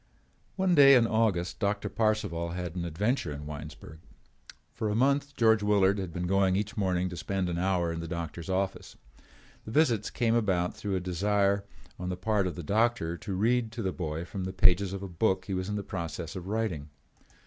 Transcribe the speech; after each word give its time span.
One 0.55 0.73
day 0.73 0.95
in 0.95 1.05
August 1.05 1.59
Doctor 1.59 1.87
Parcival 1.87 2.53
had 2.53 2.75
an 2.75 2.85
adventure 2.85 3.31
in 3.31 3.45
Winesburg. 3.45 3.99
For 4.73 4.89
a 4.89 4.95
month 4.95 5.35
George 5.35 5.61
Willard 5.61 5.99
had 5.99 6.11
been 6.11 6.25
going 6.25 6.55
each 6.55 6.75
morning 6.75 7.07
to 7.09 7.15
spend 7.15 7.47
an 7.49 7.59
hour 7.59 7.93
in 7.93 7.99
the 7.99 8.07
doctor's 8.07 8.49
office. 8.49 8.97
The 9.63 9.69
visits 9.69 10.09
came 10.09 10.33
about 10.33 10.75
through 10.75 10.95
a 10.95 10.99
desire 10.99 11.65
on 11.99 12.09
the 12.09 12.17
part 12.17 12.47
of 12.47 12.55
the 12.55 12.63
doctor 12.63 13.15
to 13.17 13.35
read 13.35 13.71
to 13.73 13.83
the 13.83 13.93
boy 13.93 14.25
from 14.25 14.45
the 14.45 14.53
pages 14.53 14.91
of 14.91 15.03
a 15.03 15.07
book 15.07 15.45
he 15.45 15.53
was 15.53 15.69
in 15.69 15.75
the 15.75 15.83
process 15.83 16.35
of 16.35 16.47
writing. 16.47 16.89